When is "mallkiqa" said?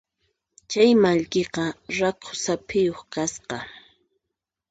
1.03-1.63